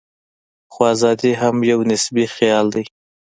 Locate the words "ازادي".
0.93-1.31